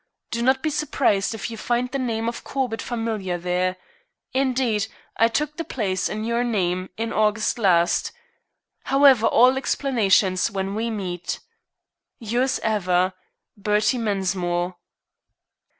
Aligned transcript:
Do 0.31 0.41
not 0.41 0.63
be 0.63 0.71
surprised 0.71 1.35
if 1.35 1.51
you 1.51 1.57
find 1.57 1.91
the 1.91 1.99
name 1.99 2.27
of 2.27 2.43
Corbett 2.43 2.81
familiar 2.81 3.37
there. 3.37 3.77
Indeed, 4.33 4.87
I 5.17 5.27
took 5.27 5.57
the 5.57 5.63
place 5.63 6.09
in 6.09 6.23
your 6.23 6.43
name 6.43 6.89
in 6.97 7.13
August 7.13 7.59
last. 7.59 8.11
However, 8.85 9.27
all 9.27 9.57
explanations 9.57 10.49
when 10.49 10.73
we 10.73 10.89
meet. 10.89 11.39
"Yours 12.17 12.59
ever, 12.63 13.13
"BERTIE 13.55 13.99
MENSMORE." 13.99 14.75